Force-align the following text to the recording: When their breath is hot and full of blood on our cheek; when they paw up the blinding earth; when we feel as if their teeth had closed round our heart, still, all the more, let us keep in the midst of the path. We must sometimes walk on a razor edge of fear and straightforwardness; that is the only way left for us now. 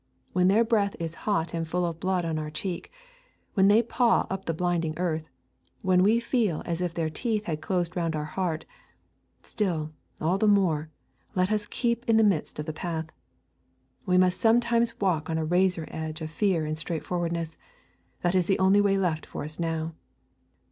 When 0.33 0.47
their 0.47 0.63
breath 0.63 0.95
is 0.99 1.13
hot 1.29 1.53
and 1.53 1.67
full 1.67 1.85
of 1.85 1.99
blood 1.99 2.25
on 2.25 2.39
our 2.39 2.49
cheek; 2.49 2.91
when 3.53 3.67
they 3.67 3.83
paw 3.83 4.25
up 4.31 4.45
the 4.45 4.51
blinding 4.55 4.97
earth; 4.97 5.29
when 5.83 6.01
we 6.01 6.19
feel 6.19 6.63
as 6.65 6.81
if 6.81 6.91
their 6.91 7.11
teeth 7.11 7.45
had 7.45 7.61
closed 7.61 7.95
round 7.95 8.15
our 8.15 8.25
heart, 8.25 8.65
still, 9.43 9.93
all 10.19 10.39
the 10.39 10.47
more, 10.47 10.89
let 11.35 11.51
us 11.51 11.67
keep 11.67 12.03
in 12.09 12.17
the 12.17 12.23
midst 12.23 12.57
of 12.57 12.65
the 12.65 12.73
path. 12.73 13.11
We 14.07 14.17
must 14.17 14.41
sometimes 14.41 14.99
walk 14.99 15.29
on 15.29 15.37
a 15.37 15.45
razor 15.45 15.85
edge 15.91 16.21
of 16.21 16.31
fear 16.31 16.65
and 16.65 16.75
straightforwardness; 16.75 17.59
that 18.23 18.33
is 18.33 18.47
the 18.47 18.57
only 18.57 18.81
way 18.81 18.97
left 18.97 19.27
for 19.27 19.43
us 19.43 19.59
now. 19.59 19.93